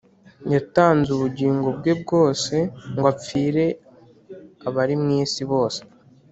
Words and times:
Yatanz' 0.53 1.13
ubugingo 1.15 1.67
bwe 1.77 1.93
bwose, 2.01 2.55
Ngw 2.95 3.05
apfir' 3.11 3.77
abari 4.67 4.95
mw 5.01 5.09
isi 5.21 5.43
bose. 5.51 5.81